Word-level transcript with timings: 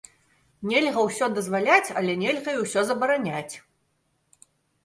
Нельга 0.69 1.03
ўсё 1.07 1.25
дазваляць, 1.35 1.93
але 2.01 2.13
нельга 2.23 2.51
і 2.57 2.65
ўсё 2.65 2.79
забараняць. 2.93 3.55